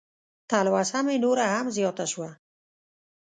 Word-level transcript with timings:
تلوسه 0.49 0.99
مې 1.05 1.15
نوره 1.23 1.45
هم 1.55 1.67
زیاته 1.77 2.05
شوه. 2.11 2.29